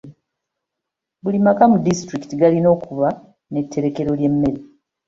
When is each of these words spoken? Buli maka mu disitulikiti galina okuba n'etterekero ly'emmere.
Buli 1.23 1.37
maka 1.45 1.63
mu 1.71 1.77
disitulikiti 1.85 2.35
galina 2.41 2.69
okuba 2.75 3.07
n'etterekero 3.51 4.11
ly'emmere. 4.19 4.61